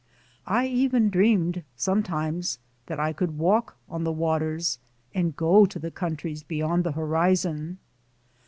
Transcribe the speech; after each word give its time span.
I 0.47 0.65
even 0.65 1.11
dreamed 1.11 1.61
sometimes 1.75 2.57
that 2.87 2.99
I 2.99 3.13
could 3.13 3.37
walk 3.37 3.77
on 3.87 4.03
the 4.03 4.11
waters 4.11 4.79
and 5.13 5.35
go 5.35 5.67
to 5.67 5.77
the 5.77 5.91
countries 5.91 6.41
beyond 6.41 6.83
the 6.83 6.93
horizon. 6.93 7.77